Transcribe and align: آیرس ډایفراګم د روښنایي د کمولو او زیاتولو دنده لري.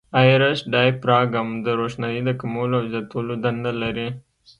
آیرس 0.21 0.59
ډایفراګم 0.73 1.47
د 1.65 1.67
روښنایي 1.79 2.21
د 2.25 2.29
کمولو 2.39 2.75
او 2.79 2.85
زیاتولو 2.93 3.33
دنده 3.43 3.71
لري. 3.81 4.07